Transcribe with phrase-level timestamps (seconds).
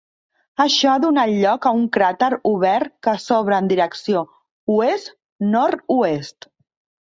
[0.63, 4.25] Això ha donat lloc a un cràter obert que s'obre en direcció
[4.79, 6.51] oest/nord-oest.